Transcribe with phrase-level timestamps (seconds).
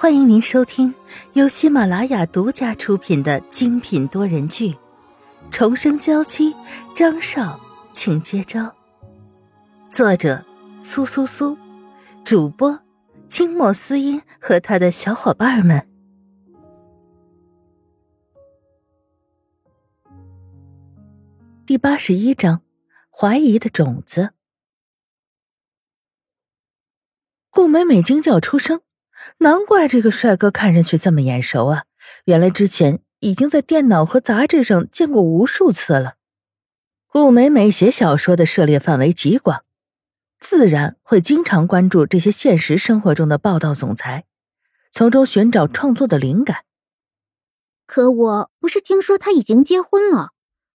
[0.00, 0.94] 欢迎您收听
[1.34, 4.70] 由喜马拉雅独家出品的精品多人剧
[5.50, 6.54] 《重生娇妻》，
[6.96, 7.60] 张少，
[7.92, 8.74] 请接招。
[9.90, 10.42] 作者：
[10.80, 11.58] 苏苏苏，
[12.24, 12.80] 主播：
[13.28, 15.86] 清墨思音和他的小伙伴们。
[21.66, 22.62] 第八十一章：
[23.10, 24.32] 怀疑的种子。
[27.50, 28.80] 顾美美惊叫出声。
[29.38, 31.84] 难怪这个帅哥看上去这么眼熟啊！
[32.24, 36.16] 原来之前已经在电脑和杂志上见过无数次了。
[37.06, 39.64] 顾美美写小说的涉猎范围极广，
[40.38, 44.24] 自然会经常关注这些现实生活中的报道总裁，
[44.90, 46.64] 从中寻找创作的灵感。
[47.86, 50.30] 可我不是听说他已经结婚了，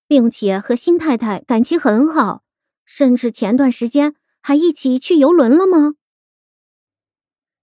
[0.08, 2.44] 并且和新太太感情很好，
[2.86, 5.96] 甚至前段时间还一起去游轮了吗？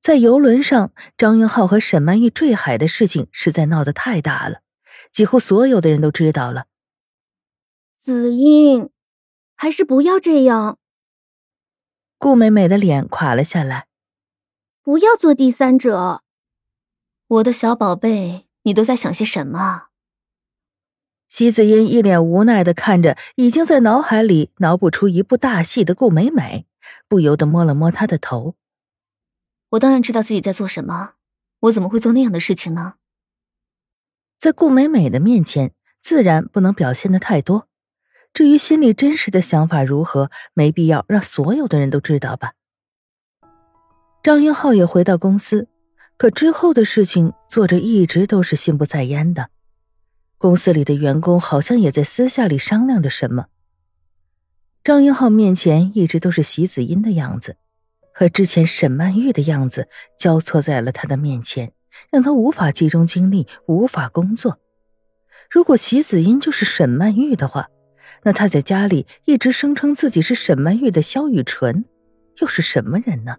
[0.02, 4.62] 在游轮上，张云浩和沈曼玉坠海的事情实在闹得太大了，
[5.12, 6.67] 几乎所有的人都知道了。
[7.97, 8.91] 子英，
[9.55, 10.80] 还是不要这样。
[12.19, 13.86] 顾美美的脸垮了下来。
[14.83, 16.23] 不要做第三者。
[17.28, 19.84] 我的小宝贝，你都在想些什么？
[21.28, 26.67] 席子英一脸无奈的看着已经在脑海里脑补出一部大戏的顾美美，
[27.06, 28.56] 不由得摸了摸她的头。
[29.73, 31.15] 我当然知道自己在做什么，
[31.61, 32.95] 我怎么会做那样的事情呢？
[34.39, 37.69] 在顾美美的面前，自然不能表现的太多。
[38.34, 42.53] 至于心里真实的想法如何，没必要让所有的人都知道吧。
[44.23, 45.69] 张云浩也回到公司，
[46.19, 49.48] 可之后的事情，作者一直都是心不在焉的。
[50.36, 53.47] 公司里的员工好像也在私下里商量着什么。
[54.84, 57.57] 张云浩面前一直都是席子音的样子。
[58.14, 61.72] 和之前沈曼玉的样子交错在了他的面前，
[62.10, 64.58] 让他无法集中精力，无法工作。
[65.50, 67.68] 如果席子音就是沈曼玉的话，
[68.24, 71.84] 那他在家里一直声称自己是沈曼玉的萧雨纯，
[72.40, 73.36] 又是什么人呢？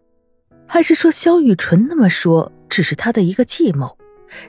[0.67, 3.97] 还是说萧雨纯那么说只是他的一个计谋，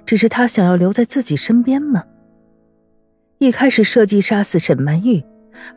[0.07, 2.05] 只是他想要留在自己身边吗？
[3.39, 5.23] 一开始设计杀死沈曼玉，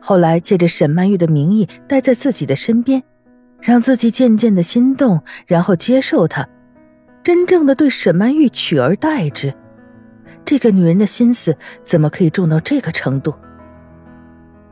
[0.00, 3.02] 后来借着沈曼玉的名义待在自己的身边。
[3.60, 6.48] 让自己渐渐的心动，然后接受他，
[7.22, 9.54] 真正的对沈曼玉取而代之。
[10.44, 13.34] 这个女人的心思怎么可以重到这个程度？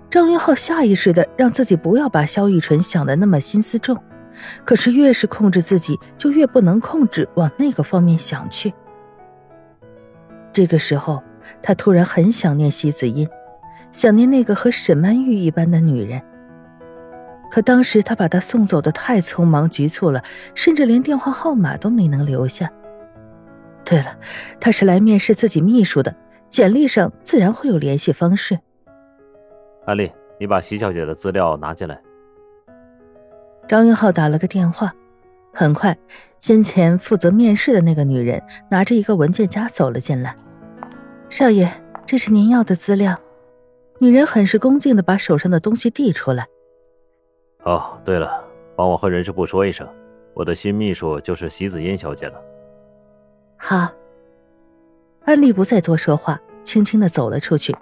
[0.08, 4.00] 张云浩下意识的让自己不要把萧玉纯想的那么心思重，
[4.64, 8.72] 可是越是控制自己，就越不能控制往那个方面想去。
[10.52, 11.22] 这个时候，
[11.60, 13.28] 他突然很想念席子音，
[13.90, 16.22] 想念那个和沈曼玉一般的女人。
[17.50, 20.22] 可当时他把她送走的太匆忙局促了，
[20.54, 22.70] 甚至连电话号码都没能留下。
[23.84, 24.18] 对了，
[24.60, 26.14] 他是来面试自己秘书的，
[26.48, 28.58] 简历上自然会有联系方式。
[29.84, 32.00] 安丽，你把席小姐的资料拿进来。
[33.68, 34.92] 张云浩打了个电话，
[35.54, 35.96] 很快，
[36.40, 40.36] 先前负责面试的那个女人拿着一个文件夹走了进来。
[41.30, 41.70] 少爷，
[42.04, 43.18] 这是您要的资料。
[44.00, 46.46] 女人很是恭敬的把手上的东西递出来。
[47.66, 48.44] 哦，对了，
[48.76, 49.88] 帮我和人事部说一声，
[50.34, 52.40] 我的新秘书就是席子音小姐了。
[53.56, 53.92] 好。
[55.24, 57.74] 安利不再多说话，轻轻的走了出去。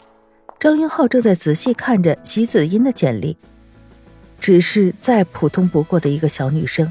[0.58, 3.36] 张云浩正在仔细看着席子音的简历，
[4.40, 6.90] 只是再普通不过的一个小女生，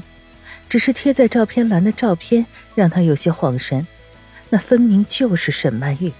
[0.68, 3.84] 只是贴在照片栏的照片让他有些恍神，
[4.50, 6.12] 那分明就是沈曼玉。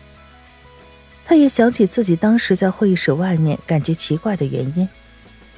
[1.24, 4.88] 他也想起自己当时在会议室外面感觉奇怪的原因。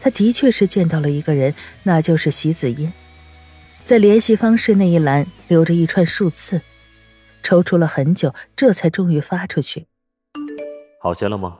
[0.06, 1.52] 他的确是见到了一个人，
[1.82, 2.92] 那就是席子音，
[3.82, 6.62] 在联系方式那一栏留着一串数字，
[7.42, 9.88] 踌躇了很久，这才终于发出去。
[11.00, 11.58] 好些了吗？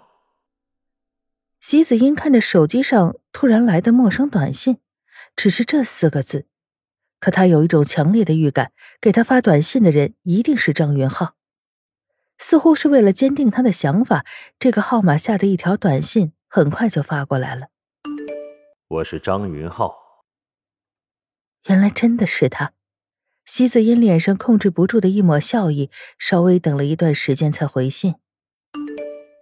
[1.61, 4.79] 席子音看着手机上突然来的陌生短信，
[5.35, 6.47] 只是这四个字，
[7.19, 8.71] 可他有一种强烈的预感，
[9.01, 11.35] 给他发短信的人一定是张云浩。
[12.39, 14.25] 似乎是为了坚定他的想法，
[14.61, 17.71] 这个号码下的一条短信很快就发过来了。
[18.89, 19.97] 我是张云浩。
[21.69, 22.73] 原来真的是他，
[23.45, 25.91] 席子音脸上控制不住的一抹笑意，
[26.21, 28.15] 稍微等了一段时间才回信。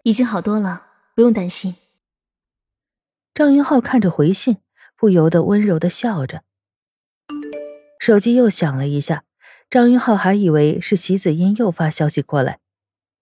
[0.02, 1.76] 已经好多了，不用担心。
[3.35, 4.56] 张云浩看着回信，
[4.96, 6.44] 不由得温柔的笑着。
[7.99, 9.25] 手机又响了一下，
[9.69, 12.61] 张云浩还以为是席子音又发消息过来，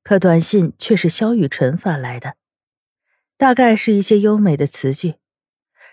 [0.05, 2.37] 可短信却是萧雨辰发来的，
[3.37, 5.17] 大概是一些优美的词句。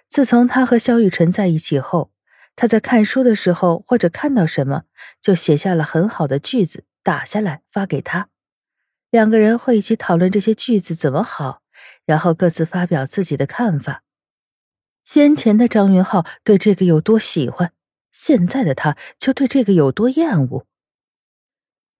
[0.09, 2.11] 自从他和萧雨辰在一起后，
[2.55, 4.83] 他在看书的时候或者看到什么，
[5.21, 8.29] 就写下了很好的句子，打下来发给他。
[9.11, 11.61] 两个人会一起讨论这些句子怎么好，
[12.05, 14.03] 然后各自发表自己的看法。
[15.03, 17.71] 先前的张云浩对这个有多喜欢，
[18.11, 20.65] 现在的他就对这个有多厌恶。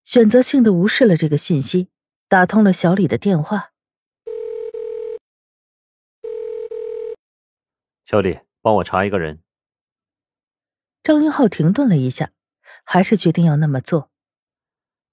[0.04, 1.90] 选择性的无视了这个信息，
[2.28, 3.69] 打通了小李的电话。
[8.10, 9.44] 小李，帮我查一个人。
[11.04, 12.32] 张云浩停顿了一下，
[12.84, 14.10] 还是决定要那么做。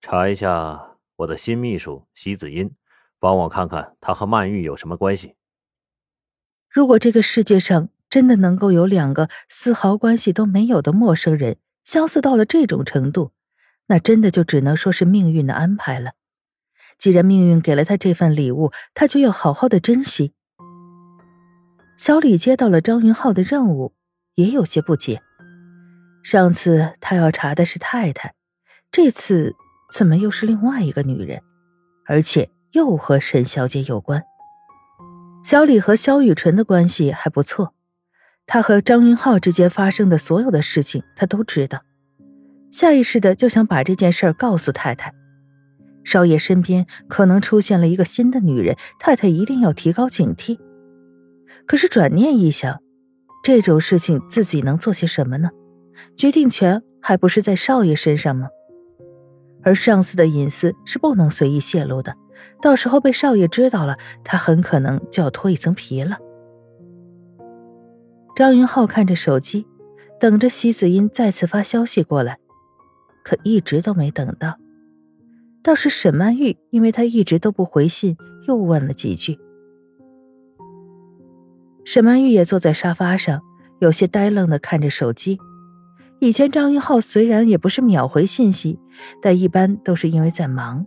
[0.01, 2.75] 查一下我的新秘书席子音，
[3.19, 5.35] 帮我看看他和曼玉有什么关系。
[6.71, 13.33] 如果这个世界上真的能够有两个丝毫关系都没有的陌生人相似到了这种程度，
[13.89, 16.13] 那真的就只能说是命运的安排了。
[16.97, 20.33] 既然命运给了他这份礼物，他就要好好的珍惜。
[21.97, 23.95] 小李接到了张云浩的任务，
[24.35, 25.23] 也有些不解。
[26.23, 28.35] 上次他要查的是太太，
[28.91, 29.55] 这次
[29.91, 31.41] 怎么又是另外一个女人，
[32.07, 34.23] 而且又和沈小姐有关？
[35.43, 37.73] 小李和萧雨纯的关系还不错，
[38.47, 41.83] 他和张云浩之间发生的所有的事情他都知道，
[42.71, 45.15] 下意识的就想把这件事儿告诉太太。
[46.05, 50.59] 少爷身边可能出现了一个新的女人，太太一定要提高警惕。
[51.67, 52.81] 可是转念一想，
[53.43, 55.51] 这种事情自己能做些什么呢？
[56.17, 58.49] 决定权还不是在少爷身上吗？
[59.63, 62.15] 而上司的隐私是不能随意泄露的。
[62.61, 66.19] 到时候被少爷知道了，他很可能就要脱一层皮了。
[68.37, 69.67] 张云浩看着手机，
[70.21, 72.39] 等着席子音再次发消息过来，
[73.25, 74.59] 可一直都没等到。
[75.63, 78.17] 倒是沈曼玉，因为他一直都不回信，
[78.47, 79.39] 又问了几句。
[81.87, 83.43] 沈曼玉也坐在沙发上，
[83.79, 85.39] 有些呆愣的看着手机。
[86.19, 88.81] 以前张云浩虽然也不是秒回信息，
[89.23, 90.85] 但一般都是因为在忙。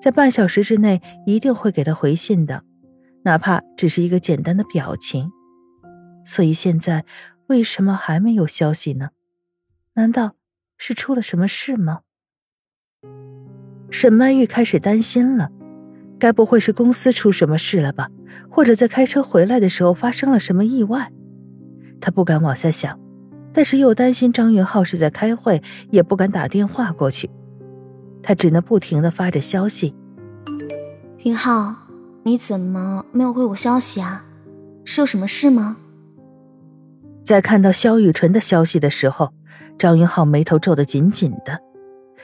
[0.00, 2.62] 在半小时之内一定会给他回信的，
[3.24, 5.32] 哪怕只是一个简单的表情。
[6.24, 7.04] 所以现在
[7.48, 9.10] 为什么还没有消息呢？
[9.94, 10.36] 难道
[10.78, 12.02] 是出了什么事吗？
[13.90, 15.50] 沈曼玉开始担心了，
[16.20, 18.08] 该不会是公司出什么事了吧？
[18.48, 21.10] 或者在开车回来的时候发生了什么意外？
[22.00, 23.00] 他不敢往下想，
[23.52, 27.28] 但是又担心张云浩是在开会，也不敢打电话过去。
[28.22, 29.94] 他只能不停的发着消息。
[31.24, 31.74] 云浩，
[32.22, 34.24] 你怎么没有回我消息啊？
[34.84, 35.78] 是有什么事吗？
[37.24, 39.32] 在看到萧雨辰的消息的时候，
[39.78, 41.60] 张云浩眉头皱得紧紧的。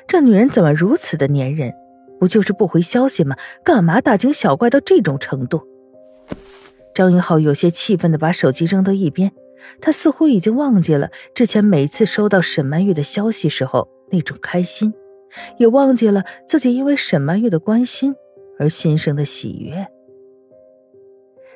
[0.07, 1.73] 这女人怎么如此的粘人？
[2.19, 3.37] 不就是不回消息吗？
[3.65, 5.63] 干嘛大惊小怪到这种程度？
[6.95, 9.33] 张云浩有些气愤的把手机扔到一边，
[9.81, 14.95] 他似乎已经忘记了之前每次收到沈曼玉的消息时候那种开心。
[15.59, 18.15] 也忘记了自己因为沈曼玉的关心
[18.59, 19.87] 而心生的喜悦。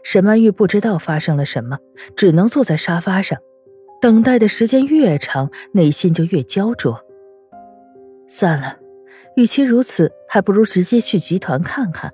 [0.02, 1.78] 沈曼玉不知道发生了什么，
[2.16, 3.38] 只能坐在沙发上，
[4.00, 7.00] 等待的时间越长，内心就越焦灼。
[8.28, 8.76] 算了，
[9.36, 12.12] 与其如此，还不如直接去集团看看。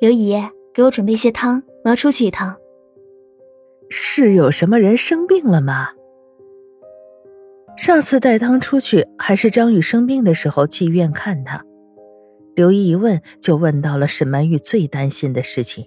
[0.00, 0.36] 刘姨，
[0.72, 2.56] 给我准备些汤，我要出去一趟。
[3.90, 5.90] 是有什么人生病了吗？
[7.76, 11.64] 上次带汤出去还是张宇生病的时候去医院看他，
[12.54, 15.86] 刘姨一问就问到了沈曼玉最担心的事情。